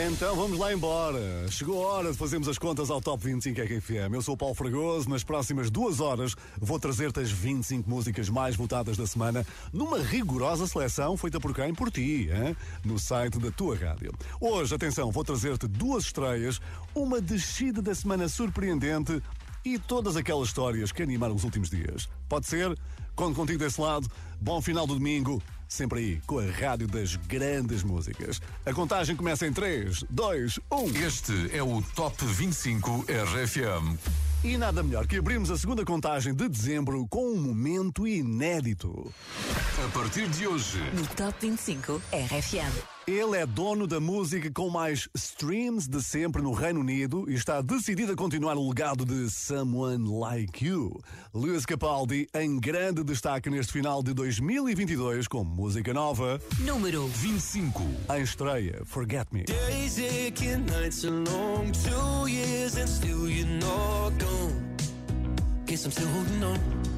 [0.00, 1.50] Então vamos lá embora.
[1.50, 4.14] Chegou a hora de fazermos as contas ao Top 25 RFM.
[4.14, 5.10] Eu sou o Paulo Fragoso.
[5.10, 10.68] Nas próximas duas horas vou trazer-te as 25 músicas mais votadas da semana numa rigorosa
[10.68, 11.74] seleção feita por quem?
[11.74, 12.56] Por ti, hein?
[12.84, 14.12] no site da tua rádio.
[14.40, 16.60] Hoje, atenção, vou trazer-te duas estreias,
[16.94, 19.20] uma descida da semana surpreendente
[19.64, 22.08] e todas aquelas histórias que animaram os últimos dias.
[22.28, 22.72] Pode ser?
[23.16, 24.08] Conto contigo desse lado.
[24.40, 25.42] Bom final do domingo.
[25.68, 28.40] Sempre aí, com a rádio das grandes músicas.
[28.64, 31.06] A contagem começa em 3, 2, 1.
[31.06, 33.98] este é o Top 25 RFM.
[34.42, 39.12] E nada melhor que abrirmos a segunda contagem de dezembro com um momento inédito.
[39.84, 42.97] A partir de hoje, No Top 25 RFM.
[43.08, 47.62] Ele é dono da música com mais streams de sempre no Reino Unido e está
[47.62, 51.00] decidido a continuar o legado de Someone Like You.
[51.32, 57.82] Lewis Capaldi em grande destaque neste final de 2022 com música nova Número 25.
[58.14, 59.44] em estreia Forget Me.
[59.44, 64.76] Days aching, nights are long, two years and still you're not gone.
[65.64, 66.97] Guess I'm still holding on.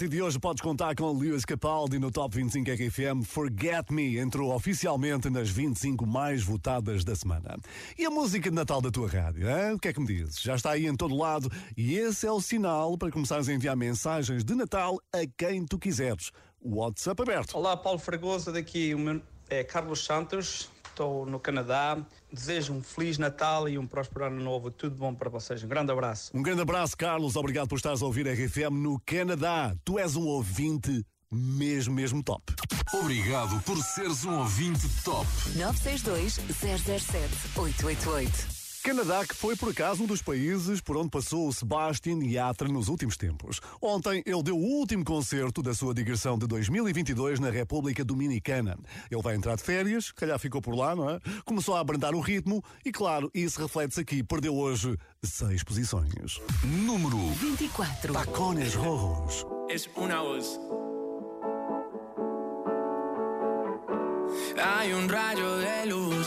[0.00, 3.22] Partir de hoje podes contar com Lewis Capaldi no Top 25 RFM.
[3.22, 7.58] Forget Me entrou oficialmente nas 25 mais votadas da semana.
[7.98, 9.74] E a música de Natal da tua rádio, hein?
[9.74, 10.40] o que é que me dizes?
[10.40, 13.76] Já está aí em todo lado e esse é o sinal para começares a enviar
[13.76, 16.30] mensagens de Natal a quem tu quiseres.
[16.62, 17.54] WhatsApp aberto.
[17.54, 19.20] Olá, Paulo Fragoso, daqui o meu
[19.50, 20.70] é Carlos Santos,
[21.00, 21.98] estou no Canadá.
[22.30, 24.70] Desejo um Feliz Natal e um próspero ano novo.
[24.70, 25.64] Tudo bom para vocês.
[25.64, 26.30] Um grande abraço.
[26.34, 27.36] Um grande abraço, Carlos.
[27.36, 29.74] Obrigado por estares a ouvir a RFM no Canadá.
[29.84, 32.52] Tu és um ouvinte mesmo, mesmo top.
[32.92, 35.26] Obrigado por seres um ouvinte top.
[35.56, 38.59] 962 007 888.
[38.82, 42.88] Canadá, que foi por acaso um dos países por onde passou o Sebastian Yatra nos
[42.88, 43.60] últimos tempos.
[43.80, 48.78] Ontem ele deu o último concerto da sua digressão de 2022 na República Dominicana.
[49.10, 51.20] Ele vai entrar de férias, calhar ficou por lá, não é?
[51.44, 54.22] Começou a abrandar o ritmo e, claro, isso reflete-se aqui.
[54.22, 56.40] Perdeu hoje seis posições.
[56.64, 58.12] Número 24.
[58.12, 59.44] Tacones Rojos.
[59.70, 60.58] es una voz.
[64.62, 66.26] Hay un rayo de luz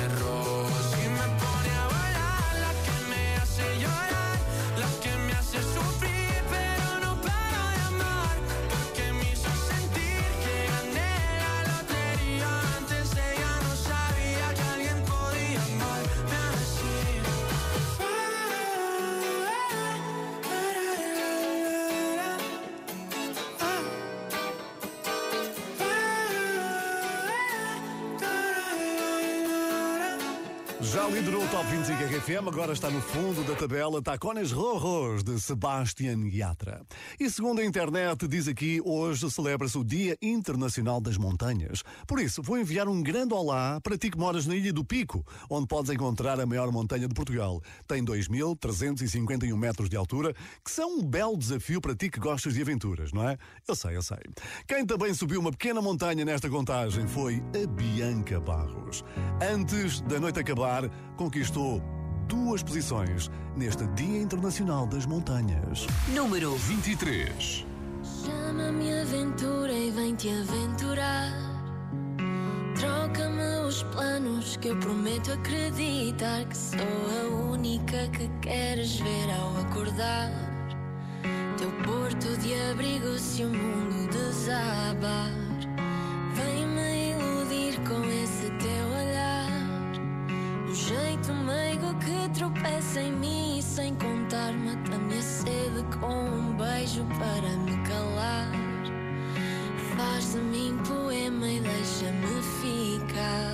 [30.93, 35.39] Já liderou o Top 25 RFM, agora está no fundo da tabela Tacones Rojos de
[35.39, 36.81] Sebastian Yatra.
[37.17, 41.81] E segundo a internet, diz aqui, hoje celebra-se o Dia Internacional das Montanhas.
[42.05, 45.25] Por isso, vou enviar um grande olá para ti que moras na Ilha do Pico,
[45.49, 47.61] onde podes encontrar a maior montanha de Portugal.
[47.87, 52.61] Tem 2.351 metros de altura, que são um belo desafio para ti que gostas de
[52.61, 53.37] aventuras, não é?
[53.65, 54.19] Eu sei, eu sei.
[54.67, 59.05] Quem também subiu uma pequena montanha nesta contagem foi a Bianca Barros.
[59.41, 60.80] Antes da noite acabar,
[61.17, 61.81] conquistou
[62.27, 65.85] duas posições neste Dia Internacional das Montanhas.
[66.15, 67.65] Número 23.
[68.03, 71.31] Chama-me aventura e vem-te aventurar.
[72.79, 79.57] Troca-me os planos que eu prometo acreditar que sou a única que queres ver ao
[79.57, 80.31] acordar.
[81.57, 85.31] Teu porto de abrigo se o mundo desabar.
[86.33, 88.01] Vem-me iludir com.
[88.01, 88.20] O
[90.87, 97.05] jeito meigo que tropeça em mim e sem contar mata minha sede com um beijo
[97.19, 98.51] para me calar.
[99.95, 103.53] Faz de mim poema e deixa-me ficar.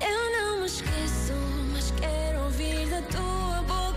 [0.00, 1.32] Eu não me esqueço,
[1.72, 3.91] mas quero ouvir da tua boca.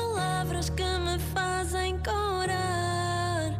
[0.00, 3.54] Palavras que me fazem corar.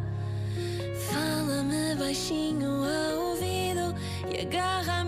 [1.11, 3.95] Fala-me baixinho ao ouvido
[4.33, 5.05] e agarra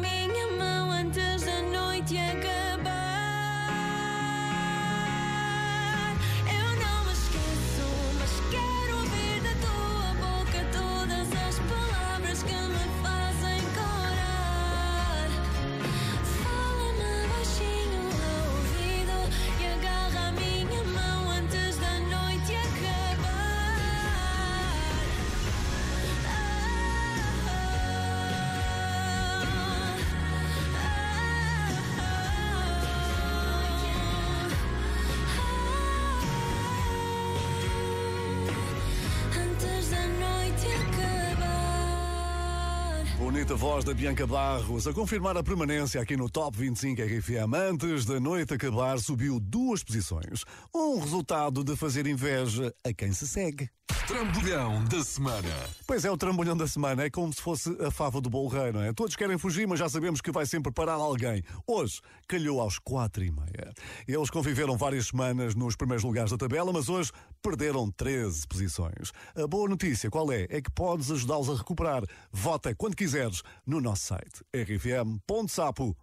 [43.43, 47.53] Bonita voz da Bianca Barros a confirmar a permanência aqui no Top 25 RFM.
[47.53, 50.45] Antes da noite acabar, subiu duas posições.
[50.73, 53.69] Um resultado de fazer inveja a quem se segue.
[54.07, 55.49] Trambolhão da semana.
[55.87, 58.73] Pois é, o trambolhão da semana é como se fosse a fava do bolo rei,
[58.73, 58.93] não é?
[58.93, 61.43] Todos querem fugir, mas já sabemos que vai sempre parar alguém.
[61.67, 63.73] Hoje, calhou aos quatro e meia.
[64.07, 69.13] Eles conviveram várias semanas nos primeiros lugares da tabela, mas hoje perderam 13 posições.
[69.37, 70.47] A boa notícia, qual é?
[70.51, 72.03] É que podes ajudá-los a recuperar.
[72.33, 76.03] Vota quando quiseres no nosso site rfm.sapo.pt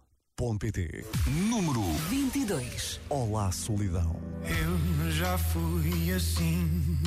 [1.50, 2.98] Número 22.
[3.10, 4.16] Olá, solidão.
[4.42, 6.98] Eu já fui assim,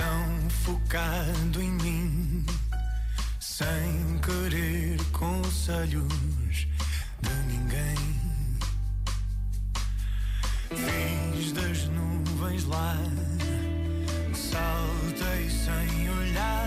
[0.00, 2.46] tão focado em mim,
[3.38, 6.66] sem querer conselhos
[7.20, 7.98] de ninguém.
[10.70, 12.96] Fiz das nuvens lá,
[14.32, 16.59] saltei sem olhar,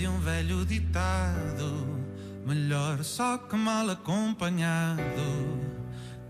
[0.00, 1.86] de um velho ditado:
[2.46, 5.60] melhor só que mal acompanhado.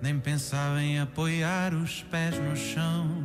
[0.03, 3.25] Nem pensava em apoiar os pés no chão.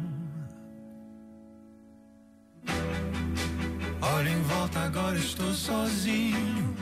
[4.00, 6.76] Olha em volta, agora estou sozinho.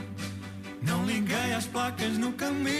[0.82, 2.73] Não liguei às placas no caminho,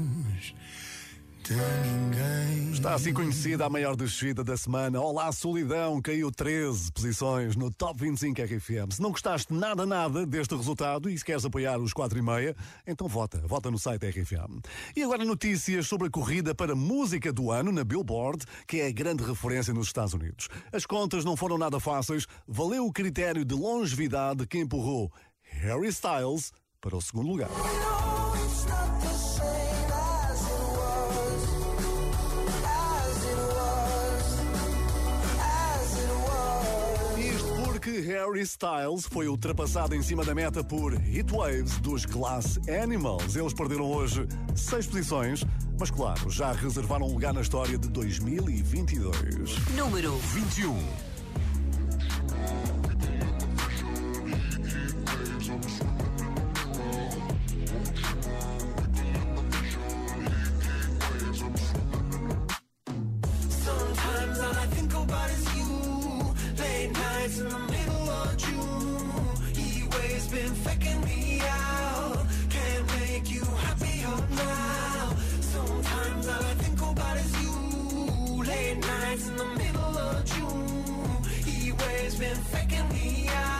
[0.00, 0.54] conselhos
[1.42, 2.72] de ninguém.
[2.72, 5.00] Está assim conhecida a maior descida da semana.
[5.00, 8.92] Olá, solidão, caiu 13 posições no Top 25 RFM.
[8.92, 12.56] Se não gostaste nada, nada deste resultado e se queres apoiar os 4 e meia,
[12.86, 14.60] então vota, vota no site RFM.
[14.94, 18.92] E agora notícias sobre a corrida para música do ano na Billboard, que é a
[18.92, 20.48] grande referência nos Estados Unidos.
[20.72, 25.10] As contas não foram nada fáceis, valeu o critério de longevidade que empurrou
[25.42, 27.50] Harry Styles para o segundo lugar.
[38.00, 43.36] Harry Styles foi ultrapassado em cima da meta por Heatwaves dos Glass Animals.
[43.36, 45.44] Eles perderam hoje seis posições,
[45.78, 49.56] mas claro, já reservaram um lugar na história de 2022.
[49.76, 50.76] Número 21.
[63.48, 66.34] Sometimes all I think about is you.
[66.58, 67.89] Late nights in the middle
[70.30, 72.24] been faking me out.
[72.50, 75.12] Can't make you happier now.
[75.40, 78.44] Sometimes all I think about is you.
[78.44, 81.24] Late nights in the middle of June.
[81.44, 83.59] He waves been faking me out.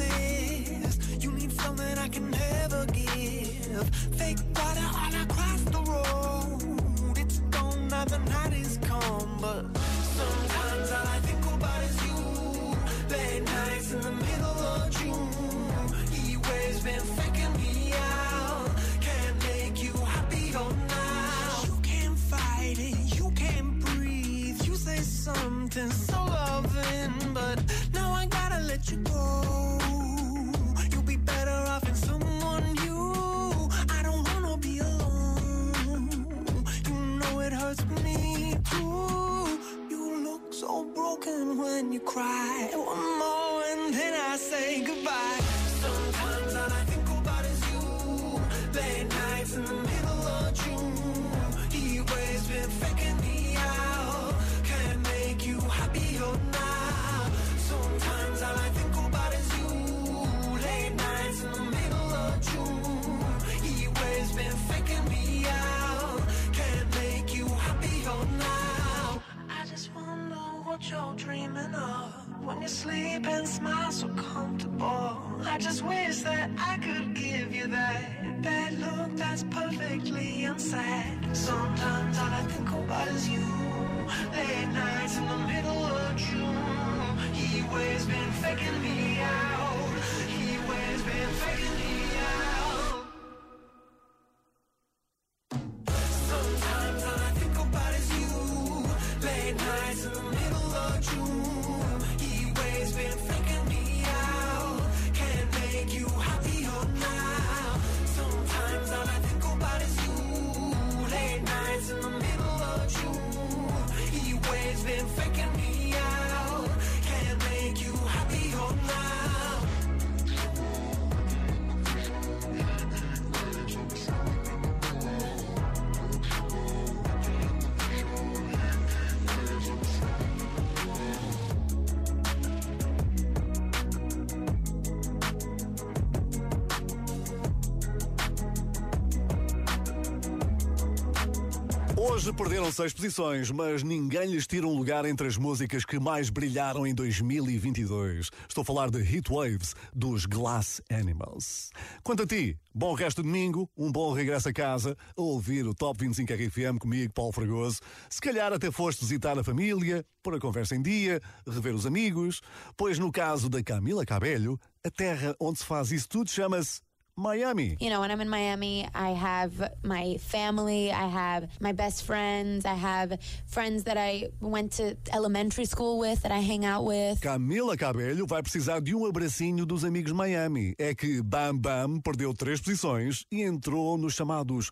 [142.31, 146.29] Hoje perderam seis posições, mas ninguém lhes tira um lugar entre as músicas que mais
[146.29, 148.29] brilharam em 2022.
[148.47, 151.71] Estou a falar de Heat Waves, dos Glass Animals.
[152.01, 155.75] Quanto a ti, bom resto de domingo, um bom regresso a casa, a ouvir o
[155.75, 157.81] Top 25 RFM comigo, Paulo Fragoso.
[158.09, 162.39] Se calhar até foste visitar a família, pôr a conversa em dia, rever os amigos,
[162.77, 166.79] pois no caso da Camila Cabelho, a terra onde se faz isso tudo chama-se
[167.17, 167.77] Miami.
[167.79, 172.65] You know, when I'm in Miami, I have my family, I have my best friends,
[172.65, 177.19] I have friends that I went to elementary school with, that I hang out with.
[177.21, 180.73] Camila Cabelho vai precisar de um abracinho dos amigos Miami.
[180.77, 184.71] É que Bam Bam perdeu três posições e entrou nos chamados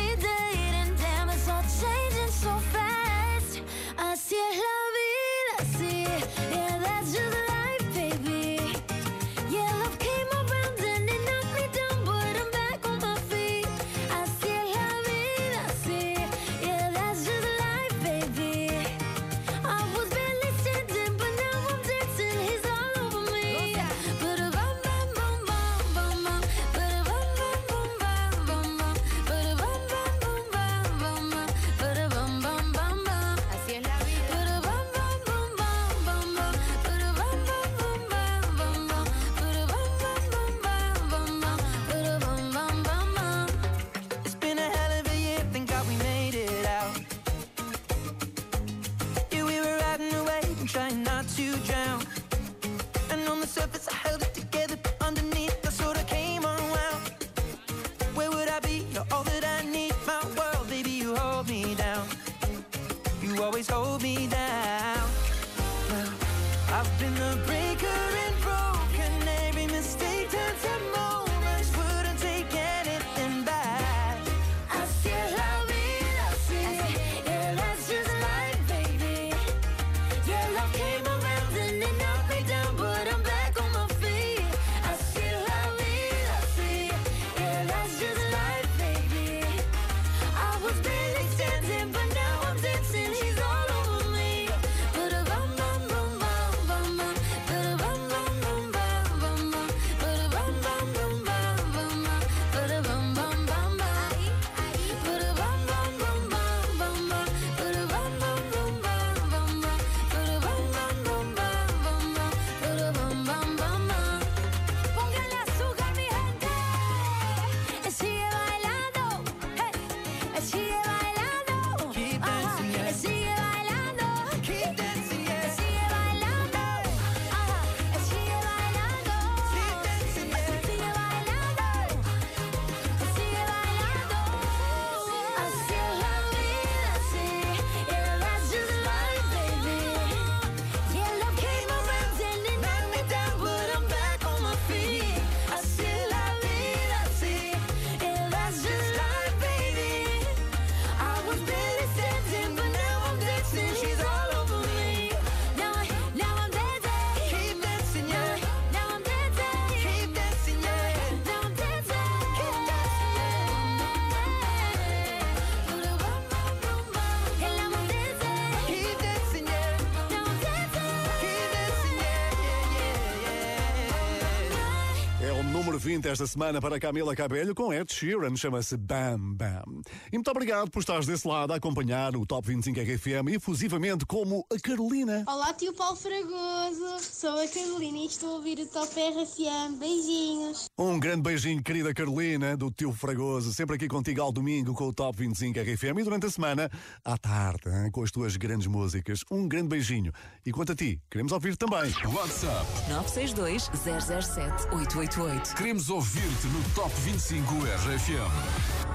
[175.61, 179.83] número 20 esta semana para Camila Cabelho com Ed Sheeran, chama-se Bam Bam.
[180.11, 184.43] E muito obrigado por estares desse lado a acompanhar o Top 25 RFM efusivamente como
[184.51, 185.23] a Carolina.
[185.27, 186.99] Olá, tio Paulo Fragoso.
[186.99, 189.77] Sou a Carolina e estou a ouvir o Top RFM.
[189.77, 190.67] Beijinhos.
[190.75, 194.93] Um grande beijinho, querida Carolina, do tio Fragoso, sempre aqui contigo ao domingo com o
[194.93, 196.69] Top 25 RFM e durante a semana,
[197.05, 199.19] à tarde, hein, com as tuas grandes músicas.
[199.29, 200.11] Um grande beijinho.
[200.43, 201.93] E quanto a ti, queremos ouvir também.
[202.03, 204.81] WhatsApp 962 007 888.
[204.81, 205.55] 888.
[205.55, 208.91] Queremos ouvir-te no Top 25 RFM.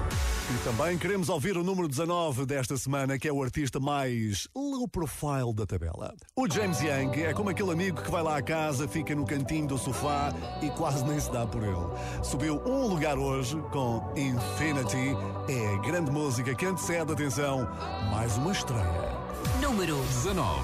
[0.49, 4.87] E também queremos ouvir o número 19 desta semana, que é o artista mais low
[4.87, 6.15] profile da tabela.
[6.37, 9.36] O James Young é como aquele amigo que vai lá à casa, fica no cantinho
[9.43, 11.87] do sofá e quase nem se dá por ele.
[12.23, 15.15] Subiu um lugar hoje com Infinity,
[15.49, 17.67] é a grande música que antecede, atenção,
[18.11, 19.17] mais uma estreia.
[19.61, 20.61] Número 19.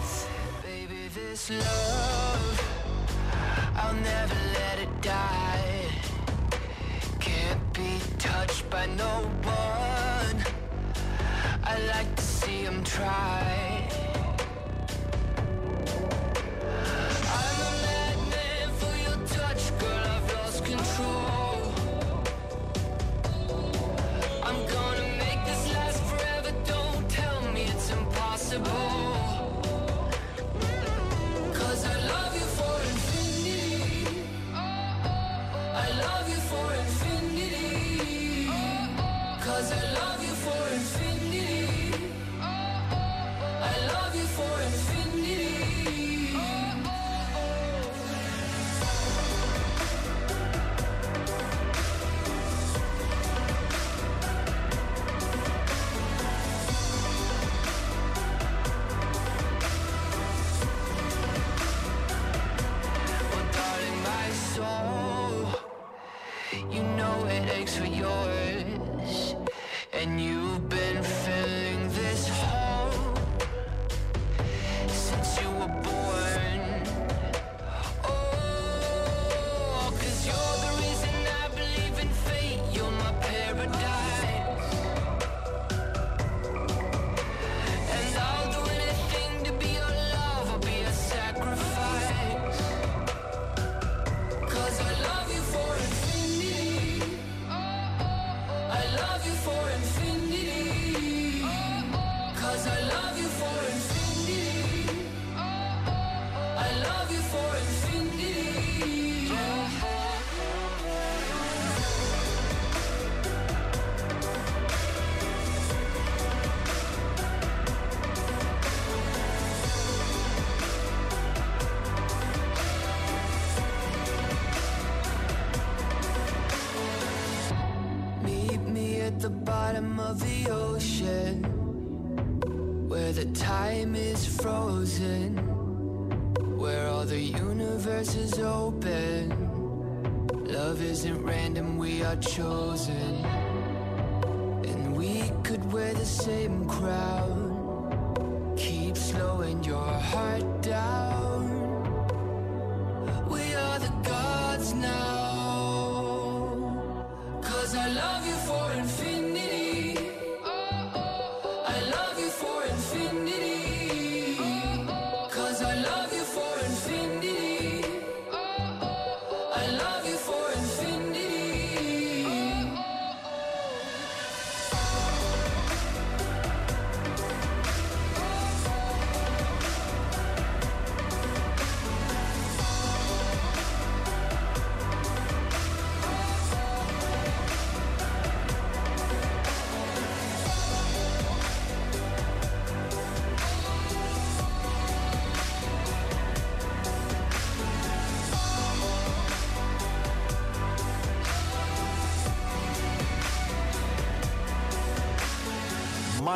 [0.63, 2.59] Baby, this love,
[3.75, 5.89] I'll never let it die.
[7.19, 10.43] Can't be touched by no one.
[11.63, 13.63] I like to see him try.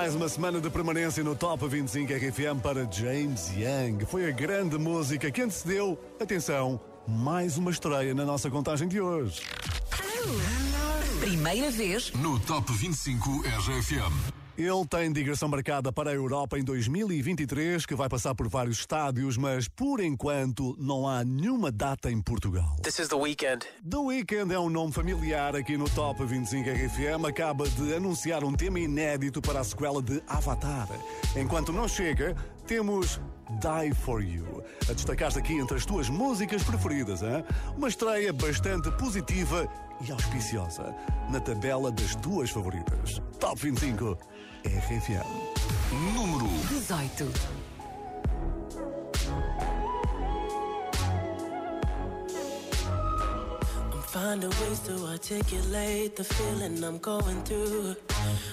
[0.07, 4.05] Mais uma semana de permanência no Top 25 RFM para James Young.
[4.05, 9.41] Foi a grande música que antecedeu, atenção, mais uma estreia na nossa contagem de hoje.
[11.19, 14.36] Primeira vez No Top 25 RFM.
[14.57, 19.37] Ele tem digressão marcada para a Europa em 2023, que vai passar por vários estádios,
[19.37, 22.75] mas por enquanto não há nenhuma data em Portugal.
[22.81, 23.67] This is The Weekend.
[23.87, 27.23] The Weeknd é um nome familiar aqui no Top 25 RFM.
[27.27, 30.87] Acaba de anunciar um tema inédito para a sequela de Avatar.
[31.35, 37.21] Enquanto não chega, temos Die For You, a destacar-se aqui entre as tuas músicas preferidas.
[37.21, 37.45] Hein?
[37.77, 39.69] Uma estreia bastante positiva
[40.05, 40.95] e auspiciosa
[41.29, 43.21] na tabela das tuas favoritas.
[43.39, 44.17] Top 25
[44.67, 45.23] RFM.
[46.13, 46.45] Número
[46.89, 47.31] 18.
[53.93, 57.95] I'm finding ways to articulate the feeling I'm going through.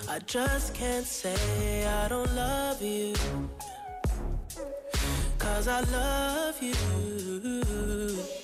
[0.08, 3.14] I just can't say I don't love you.
[5.38, 8.43] Cause I love you.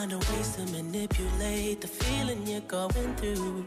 [0.00, 0.16] Yeah.
[0.16, 3.64] I'm ways to manipulate the feeling you're going through.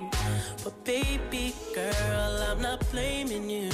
[0.64, 3.70] But baby girl, I'm not blaming you.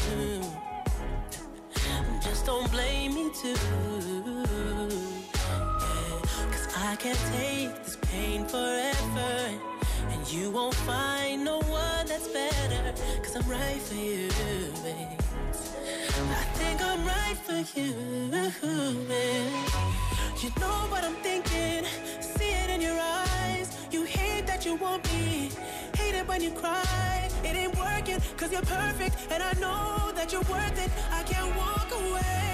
[2.22, 3.56] Just don't blame me too.
[5.86, 6.19] Yeah,
[6.52, 9.60] Cause I can't take this pain forever.
[10.10, 12.93] And you won't find no one that's better.
[13.24, 14.28] Cause I'm right for you,
[14.84, 15.19] babe.
[16.32, 17.93] I think I'm right for you.
[19.08, 20.00] man.
[20.41, 21.84] You know what I'm thinking.
[22.80, 23.78] In your eyes.
[23.92, 25.52] You hate that you want me.
[25.98, 27.30] Hate it when you cry.
[27.44, 29.18] It ain't working cause you're perfect.
[29.30, 30.89] And I know that you're worth it.
[31.12, 32.48] I can't walk away.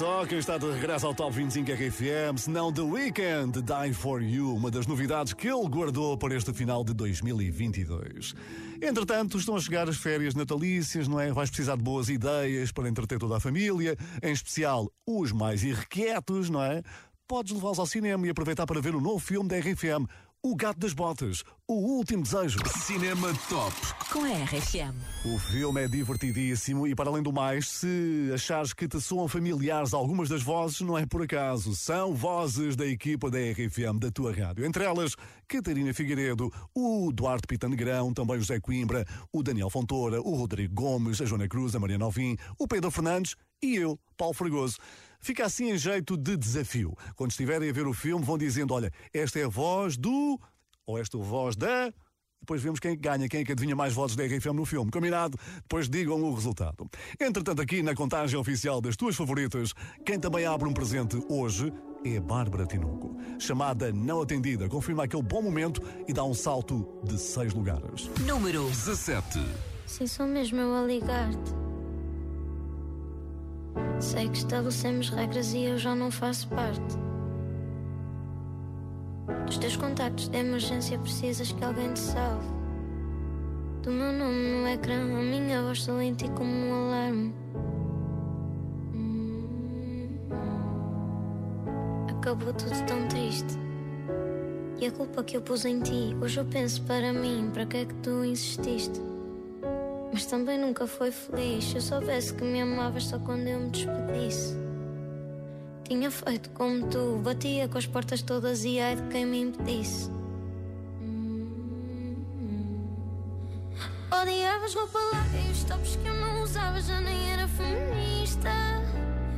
[0.00, 4.22] Só quem está de regresso ao Top 25 RFM, se não The Weeknd, Die For
[4.22, 8.34] You, uma das novidades que ele guardou para este final de 2022.
[8.80, 11.30] Entretanto, estão a chegar as férias natalícias, não é?
[11.30, 16.48] Vais precisar de boas ideias para entreter toda a família, em especial os mais irrequietos,
[16.48, 16.82] não é?
[17.28, 20.08] Podes levá-los ao cinema e aproveitar para ver o novo filme da RFM,
[20.42, 22.60] O Gato das Botas, O Último Desejo.
[22.78, 23.74] Cinema Top.
[24.10, 24.96] Com a RFM.
[25.22, 29.92] O filme é divertidíssimo e, para além do mais, se achares que te soam familiares
[29.92, 31.76] algumas das vozes, não é por acaso.
[31.76, 34.64] São vozes da equipa da RFM, da tua rádio.
[34.64, 35.14] Entre elas,
[35.46, 40.72] Catarina Figueiredo, o Duarte Pita Negrão, também o José Coimbra, o Daniel Fontoura, o Rodrigo
[40.72, 44.78] Gomes, a Joana Cruz, a Mariana Alvim, o Pedro Fernandes e eu, Paulo Fragoso.
[45.20, 46.96] Fica assim em jeito de desafio.
[47.14, 50.40] Quando estiverem a ver o filme, vão dizendo: olha, esta é a voz do.
[50.86, 51.92] ou esta é a voz da.
[52.40, 54.90] Depois vemos quem ganha, quem é que adivinha mais votos da RFM no filme.
[54.90, 55.38] Combinado?
[55.56, 56.88] Depois digam o resultado.
[57.20, 59.74] Entretanto, aqui na contagem oficial das tuas favoritas,
[60.06, 61.70] quem também abre um presente hoje
[62.02, 63.14] é a Bárbara Tinoco.
[63.38, 68.08] Chamada não atendida, confirma aquele bom momento e dá um salto de seis lugares.
[68.26, 69.38] Número 17.
[69.86, 71.69] Se sou mesmo eu a ligar-te.
[74.00, 76.96] Sei que estabelecemos regras e eu já não faço parte.
[79.46, 82.46] Dos teus contactos de emergência precisas que alguém te salve.
[83.82, 87.34] Do meu nome no ecrã, a minha voz em ti como um alarme.
[88.94, 90.08] Hum.
[92.08, 93.58] Acabou tudo tão triste.
[94.80, 97.76] E a culpa que eu pus em ti, hoje eu penso para mim, para que
[97.78, 99.09] é que tu insististe?
[100.20, 101.64] Mas também nunca foi feliz.
[101.64, 104.54] Se eu soubesse que me amavas só quando eu me despedisse.
[105.84, 110.10] Tinha feito como tu, batia com as portas todas e ai de quem me impedisse.
[114.12, 118.50] Odiavas roupa larga e os tops que eu não usava já nem era feminista.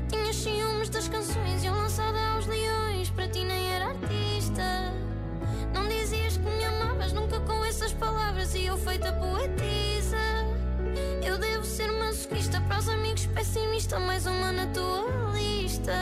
[0.08, 4.92] Tinhas ciúmes das canções e eu lançada aos leões, para ti nem era artista.
[5.72, 10.41] Não dizias que me amavas nunca com essas palavras e eu feita poetisa.
[11.24, 15.92] Eu devo ser masoquista para os amigos pessimista, mais uma na tua lista.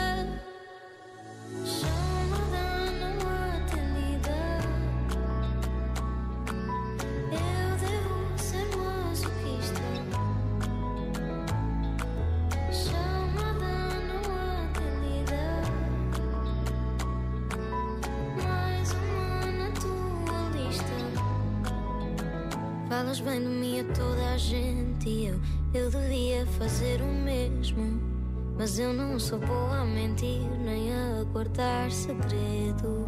[29.31, 33.07] Sou boa a mentir nem a guardar segredo.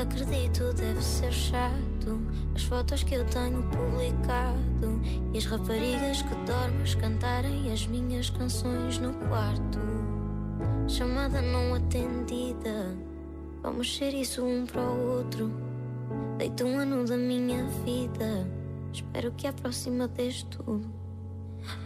[0.00, 2.20] Acredito, deve ser chato
[2.54, 5.00] as fotos que eu tenho publicado
[5.32, 9.80] e as raparigas que dormes cantarem as minhas canções no quarto.
[10.86, 12.96] Chamada não atendida,
[13.60, 15.50] vamos ser isso um para o outro.
[16.38, 18.48] Deito um ano da minha vida,
[18.92, 21.03] espero que a próxima dês tudo.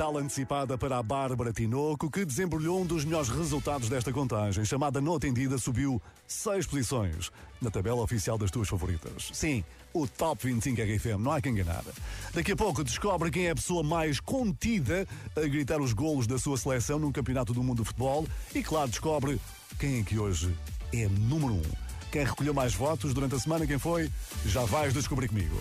[0.00, 4.64] Natal antecipada para a Bárbara Tinoco, que desembrulhou um dos melhores resultados desta contagem.
[4.64, 7.30] Chamada Não Atendida, subiu seis posições
[7.60, 9.30] na tabela oficial das tuas favoritas.
[9.32, 9.62] Sim,
[9.92, 11.84] o Top 25 RFM, não há quem enganar.
[12.32, 16.38] Daqui a pouco descobre quem é a pessoa mais contida a gritar os golos da
[16.38, 19.40] sua seleção num campeonato do mundo de futebol e, claro, descobre
[19.78, 20.54] quem é que hoje
[20.92, 21.90] é número um.
[22.10, 24.10] Quem recolheu mais votos durante a semana, quem foi?
[24.44, 25.56] Já vais descobrir comigo.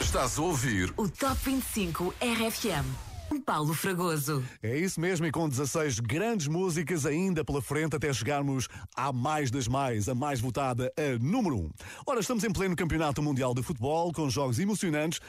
[0.00, 3.05] Estás a ouvir O Top 25 RFM.
[3.44, 4.42] Paulo Fragoso.
[4.62, 9.50] É isso mesmo, e com 16 grandes músicas ainda pela frente até chegarmos à mais
[9.50, 11.70] das mais, a mais votada, a número 1.
[12.06, 15.20] Ora, estamos em pleno Campeonato Mundial de Futebol, com jogos emocionantes,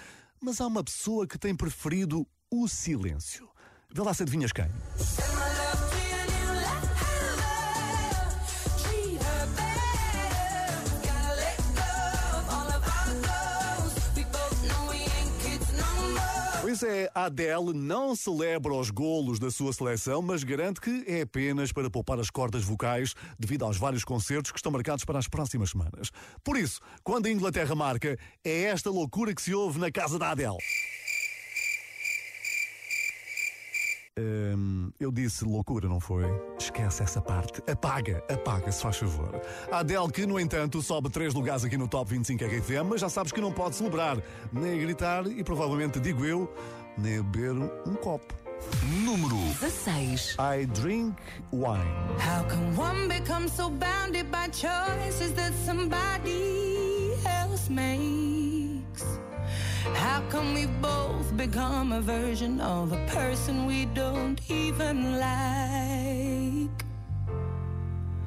[0.41, 3.47] mas há uma pessoa que tem preferido o silêncio.
[3.93, 4.65] Vê lá se adivinhas quem.
[16.83, 21.71] É, a Adele não celebra os golos da sua seleção, mas garante que é apenas
[21.71, 25.71] para poupar as cordas vocais devido aos vários concertos que estão marcados para as próximas
[25.71, 26.11] semanas.
[26.43, 30.31] Por isso, quando a Inglaterra marca, é esta loucura que se ouve na casa da
[30.31, 30.57] Adele.
[34.17, 36.25] Hum, eu disse loucura, não foi?
[36.57, 37.61] Esquece essa parte.
[37.69, 39.39] Apaga, apaga, se faz favor.
[39.71, 43.09] A Adele, que no entanto sobe três lugares aqui no Top 25 RFM, mas já
[43.09, 44.17] sabes que não pode celebrar,
[44.51, 46.51] nem gritar e provavelmente, digo eu,
[46.97, 47.51] nem beber
[47.85, 48.33] um copo.
[49.03, 50.35] Número 16.
[50.39, 51.15] I drink
[51.51, 51.85] wine.
[52.17, 58.36] How can one become so bounded by choices that somebody else makes?
[59.95, 66.85] How come we both become a version of a person we don't even like?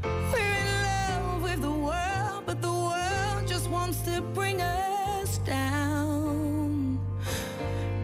[0.02, 6.98] We're in love with the world, but the world just wants to bring us down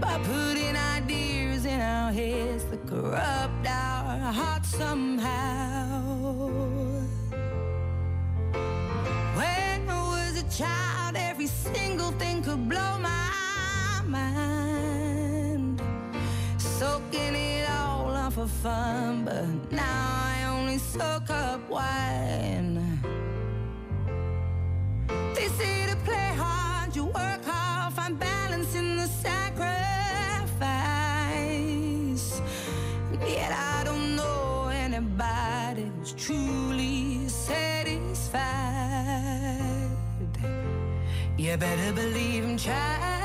[0.00, 6.02] by putting ideas in our heads that corrupt our hearts somehow.
[9.34, 13.25] When I was a child, every single thing could blow my
[14.06, 15.80] mind.
[16.58, 23.00] Soaking it all up for fun, but now I only soak up wine.
[25.34, 29.60] They say to play hard, you work hard, find balance in the sacrifice.
[33.26, 38.36] Yet I don't know anybody's truly satisfied.
[41.38, 43.15] You better believe I'm trying.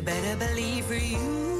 [0.00, 1.57] better believe for you.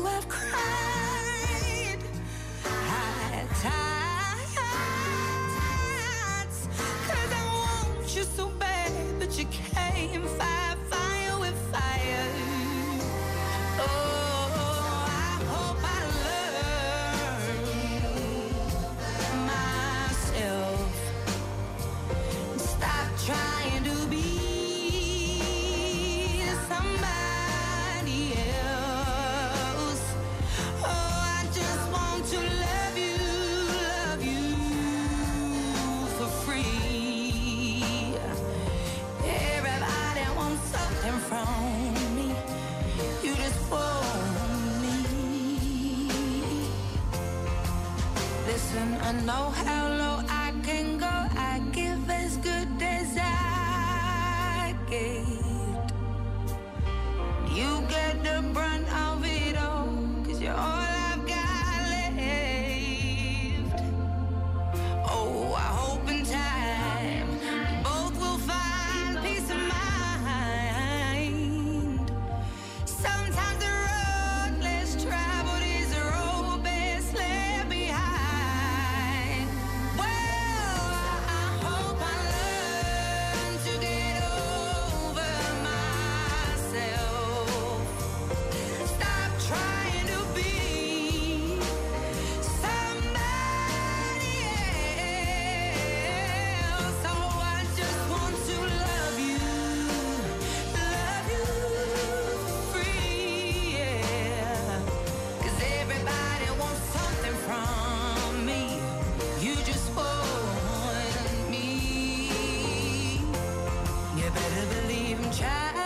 [114.18, 115.78] You better believe I'm trying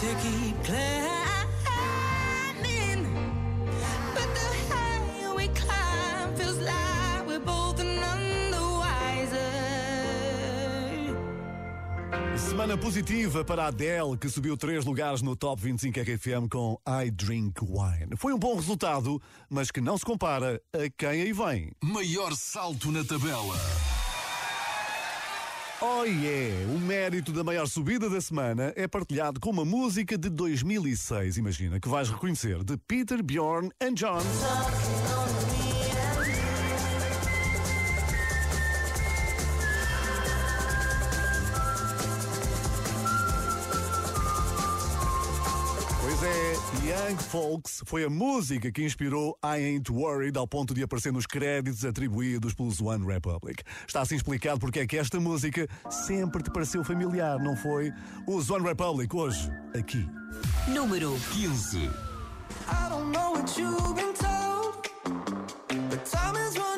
[0.00, 0.96] to keep climbing.
[4.14, 9.52] But the higher we climb feels like we're both none the wiser.
[12.38, 17.10] Semana positiva para a Adele, que subiu três lugares no Top 25 RFM com I
[17.10, 18.16] Drink Wine.
[18.16, 19.20] Foi um bom resultado,
[19.50, 21.72] mas que não se compara a quem aí vem.
[21.82, 23.54] Maior salto na tabela.
[25.80, 26.72] Oh yeah!
[26.74, 31.78] O mérito da maior subida da semana é partilhado com uma música de 2006, imagina,
[31.78, 34.22] que vais reconhecer, de Peter, Bjorn and John.
[46.96, 51.26] Young Folks foi a música que inspirou I Ain't Worried ao ponto de aparecer nos
[51.26, 53.62] créditos atribuídos pelos One Republic.
[53.86, 57.92] Está assim explicado porque é que esta música sempre te pareceu familiar, não foi?
[58.26, 60.08] Os One Republic hoje, aqui.
[60.68, 61.80] Número 15.
[61.80, 61.90] I
[62.88, 64.88] don't know what you've been told,
[65.90, 66.75] but time is running.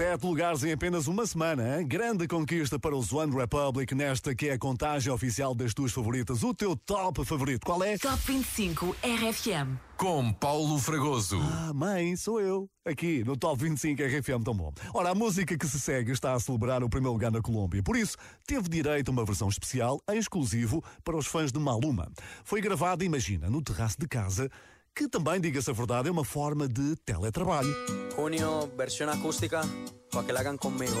[0.00, 1.78] Sete lugares em apenas uma semana.
[1.78, 1.86] Hein?
[1.86, 6.42] Grande conquista para os One Republic nesta que é a contagem oficial das tuas favoritas.
[6.42, 7.98] O teu top favorito, qual é?
[7.98, 9.76] Top 25 RFM.
[9.98, 11.38] Com Paulo Fragoso.
[11.42, 12.66] Ah, mãe, sou eu.
[12.82, 14.72] Aqui no Top 25 RFM tão bom.
[14.94, 17.82] Ora, a música que se segue está a celebrar o primeiro lugar na Colômbia.
[17.82, 22.10] Por isso, teve direito a uma versão especial, em exclusivo, para os fãs de Maluma.
[22.42, 24.50] Foi gravada, imagina, no terraço de casa,
[24.94, 27.74] que também, diga-se a verdade, é uma forma de teletrabalho.
[28.14, 29.62] Junio, versión acústica,
[30.10, 31.00] para que la hagan conmigo.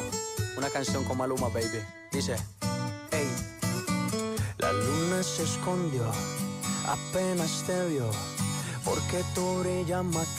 [0.56, 1.80] Una canción con Maluma, baby.
[2.12, 2.36] Dice,
[3.12, 3.28] hey,
[4.58, 6.10] la luna se escondió,
[6.86, 7.72] apenas te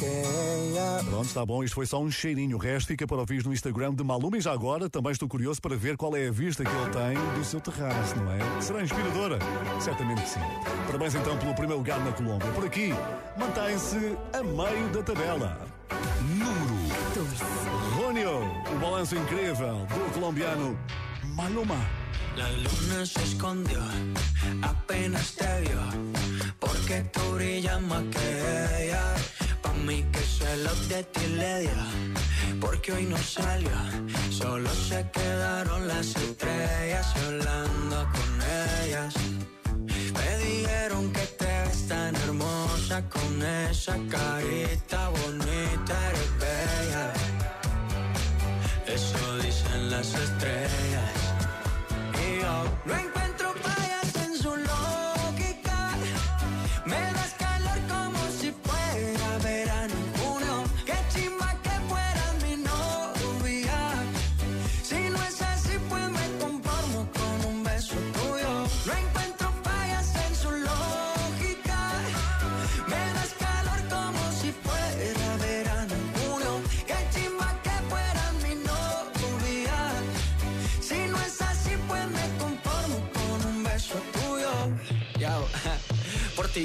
[0.06, 1.04] ella.
[1.04, 2.58] Pronto, está bom, isto foi só um cheirinho.
[2.58, 4.38] O resto fica para ouvir no Instagram de Maluma.
[4.38, 7.34] E já agora também estou curioso para ver qual é a vista que ele tem
[7.38, 8.62] do seu terraço, não é?
[8.62, 9.40] Será inspiradora?
[9.80, 10.40] Certamente que sim.
[10.88, 12.52] Parabéns então pelo primeiro lugar na Colômbia.
[12.52, 12.94] Por aqui,
[13.38, 15.68] mantém-se a meio da tabela.
[16.22, 17.62] Número 14.
[17.96, 18.40] Junio,
[18.76, 20.78] o balanço incrível do colombiano
[21.36, 22.01] Maluma.
[22.38, 23.80] La luna se escondió,
[24.62, 25.82] apenas te vio,
[26.60, 29.04] porque tú brillas más que ella.
[29.62, 31.82] Pa' mí que celos de ti le dio,
[32.62, 33.72] porque hoy no salió,
[34.30, 38.30] solo se quedaron las estrellas hablando con
[38.86, 39.14] ellas.
[39.88, 47.14] Me dijeron que te ves tan hermosa con esa carita bonita, eres bella.
[48.88, 50.71] Eso dicen las estrellas.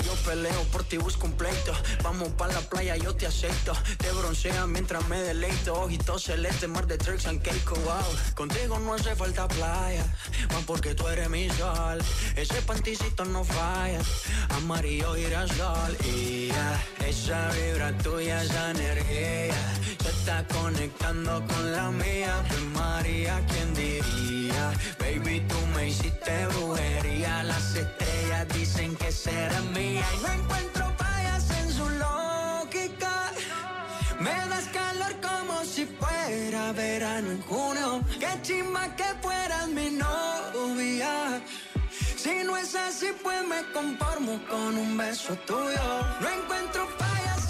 [0.00, 1.72] Yo peleo, por ti busco un pleito.
[2.02, 3.72] Vamos pa' la playa, yo te acepto.
[3.98, 5.74] Te broncea mientras me deleito.
[5.74, 8.34] Ojitos celeste, mar de tricks and cake, wow.
[8.34, 10.04] Contigo no hace falta playa,
[10.52, 11.98] más porque tú eres mi sol.
[12.36, 14.00] Ese panticito no falla,
[14.50, 15.96] amarillo girasol.
[16.04, 19.54] Y ya, esa vibra tuya, esa energía.
[20.02, 22.44] Se está conectando con la mía.
[22.48, 24.72] Pues María, ¿quién diría?
[24.98, 26.96] Baby, tú me hiciste brujería.
[27.16, 28.05] Estrellas
[28.66, 30.04] dicen que será mía.
[30.22, 33.12] No encuentro fallas en su lógica.
[34.18, 38.02] Me das calor como si fuera verano en junio.
[38.18, 41.40] Qué chimba que fueras mi novia.
[42.16, 45.86] Si no es así, pues me conformo con un beso tuyo.
[46.22, 47.45] No encuentro fallas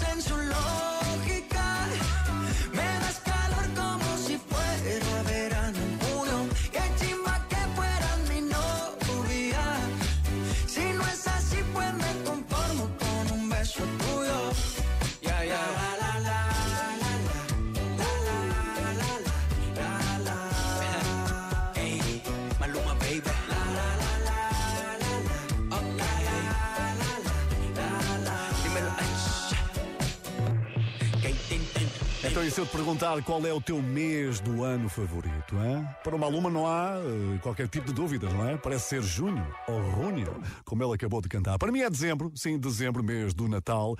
[32.37, 35.83] Então, e se eu te perguntar qual é o teu mês do ano favorito, hein?
[36.03, 38.55] Para uma aluna não há eh, qualquer tipo de dúvidas, não é?
[38.55, 41.57] Parece ser junho ou junho, como ele acabou de cantar.
[41.57, 43.95] Para mim é dezembro, sim, dezembro, mês do Natal.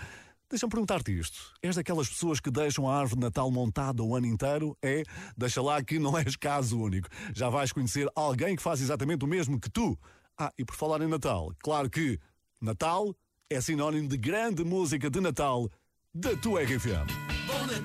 [0.47, 1.51] Deixa-me perguntar-te isto.
[1.63, 4.77] És daquelas pessoas que deixam a árvore de Natal montada o ano inteiro?
[4.83, 5.01] É?
[5.35, 7.09] Deixa lá que não és caso único.
[7.33, 9.97] Já vais conhecer alguém que faz exatamente o mesmo que tu.
[10.37, 12.19] Ah, e por falar em Natal, claro que
[12.61, 13.15] Natal
[13.49, 15.67] é sinónimo de grande música de Natal
[16.13, 17.36] da tua RFM.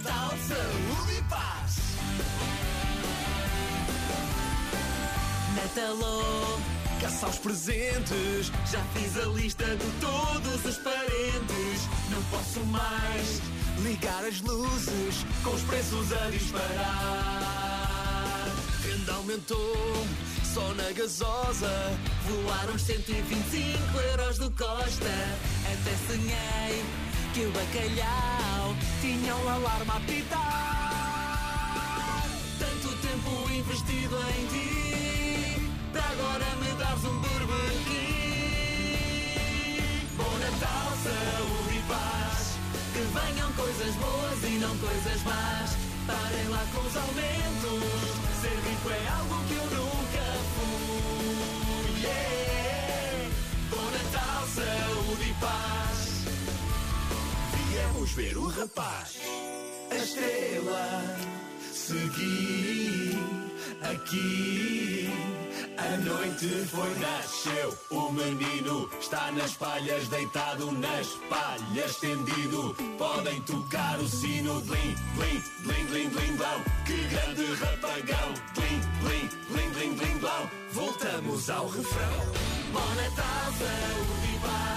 [0.02, 1.76] Bom Natal, saúde e paz.
[5.54, 6.58] Natalô,
[7.00, 8.50] caça aos presentes.
[8.70, 11.88] Já fiz a lista de todos os parentes.
[12.10, 13.40] Não posso mais
[13.82, 17.52] ligar as luzes com os preços a disparar.
[18.84, 20.06] Renda aumentou,
[20.52, 21.98] só na gasosa.
[22.28, 25.38] Voaram os 125 euros do Costa.
[25.72, 30.42] Até sonhei que o bacalhau tinha um alarme a apitar.
[32.58, 37.22] Tanto tempo investido em ti, para agora me dares um
[37.88, 38.52] King.
[40.18, 42.58] Bom Natal, saúde e paz,
[42.92, 45.76] que venham coisas boas e não coisas más.
[46.06, 47.82] Parem lá com os aumentos,
[48.42, 52.02] ser rico é algo que eu nunca fui.
[52.02, 53.30] Yeah.
[53.70, 55.81] Bom Natal, saúde e paz.
[58.02, 59.20] Viemos ver o rapaz,
[59.88, 61.16] a estrela.
[61.72, 63.16] segui
[63.80, 65.08] aqui.
[65.78, 68.90] A noite foi, nasceu o menino.
[69.00, 72.74] Está nas palhas, deitado nas palhas, estendido.
[72.98, 76.60] Podem tocar o sino, blim, blim, blim, blim, blim, blão.
[76.84, 80.50] Que grande rapagão, blim, blim, blim, blim, blim, blão.
[80.72, 82.32] Voltamos ao refrão.
[82.96, 84.71] Natal, saúde e paz.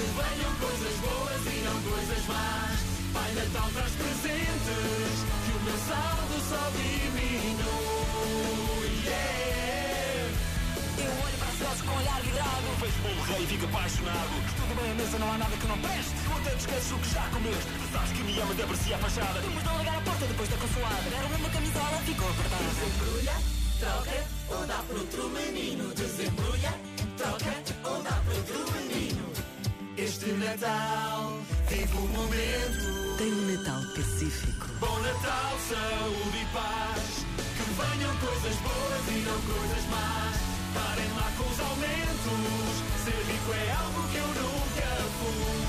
[0.00, 2.80] Que venham coisas boas e não coisas más.
[3.12, 5.16] Pai Natal traz presentes.
[5.44, 8.08] Que o meu saldo só diminui.
[9.04, 10.24] Yeah.
[11.04, 12.64] Eu olho para as fotos com o olhar vidrado.
[12.80, 14.34] Vejo-me um rei e fico apaixonado.
[14.56, 16.14] Tudo bem, a mesa não há nada que não preste.
[16.16, 17.70] Tu até te o que já comeste.
[17.92, 19.40] Sabes que me ama de aprecia a fachada.
[19.40, 21.08] Temos de largar a porta depois da consoada.
[21.12, 22.64] Era uma camisola, ficou apertada.
[22.72, 23.36] Desembrulha,
[23.78, 25.92] troca ou dá para outro menino.
[25.92, 26.72] Desembrulha,
[27.20, 27.52] troca
[27.84, 28.89] ou dá para outro menino.
[29.96, 31.32] Este Natal
[31.68, 33.16] vive o momento.
[33.18, 34.66] Tem um Natal pacífico.
[34.80, 37.26] Bom Natal, saúde e paz.
[37.56, 40.36] Que venham coisas boas e não coisas más.
[40.74, 42.74] Parem lá com os aumentos.
[43.04, 45.60] Ser rico é algo que eu nunca fui.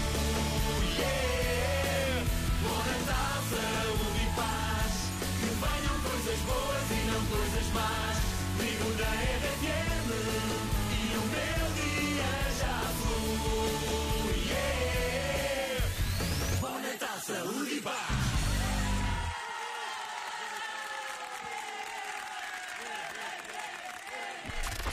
[0.98, 2.24] Yeah.
[2.64, 4.94] Bom Natal, saúde e paz.
[5.40, 8.18] Que venham coisas boas e não coisas más.
[8.60, 9.91] Ligo na RFM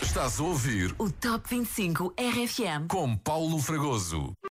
[0.08, 2.86] Estás a ouvir O Top 25 RFM.
[2.88, 4.32] com Paulo Fragoso.